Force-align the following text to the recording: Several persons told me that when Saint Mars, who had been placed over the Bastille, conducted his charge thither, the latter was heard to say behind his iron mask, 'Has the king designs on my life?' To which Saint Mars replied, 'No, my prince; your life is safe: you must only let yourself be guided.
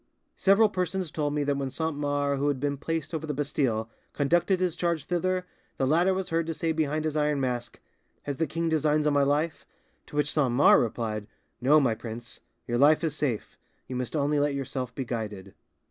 Several 0.35 0.67
persons 0.67 1.11
told 1.11 1.35
me 1.35 1.43
that 1.43 1.57
when 1.57 1.69
Saint 1.69 1.95
Mars, 1.95 2.39
who 2.39 2.47
had 2.47 2.59
been 2.59 2.75
placed 2.75 3.13
over 3.13 3.27
the 3.27 3.35
Bastille, 3.35 3.87
conducted 4.13 4.59
his 4.59 4.75
charge 4.75 5.05
thither, 5.05 5.45
the 5.77 5.85
latter 5.85 6.11
was 6.11 6.29
heard 6.29 6.47
to 6.47 6.55
say 6.55 6.71
behind 6.71 7.05
his 7.05 7.15
iron 7.15 7.39
mask, 7.39 7.79
'Has 8.23 8.37
the 8.37 8.47
king 8.47 8.67
designs 8.67 9.05
on 9.05 9.13
my 9.13 9.21
life?' 9.21 9.63
To 10.07 10.15
which 10.15 10.33
Saint 10.33 10.53
Mars 10.53 10.81
replied, 10.81 11.27
'No, 11.61 11.79
my 11.79 11.93
prince; 11.93 12.39
your 12.65 12.79
life 12.79 13.03
is 13.03 13.15
safe: 13.15 13.59
you 13.85 13.95
must 13.95 14.15
only 14.15 14.39
let 14.39 14.55
yourself 14.55 14.91
be 14.95 15.05
guided. 15.05 15.53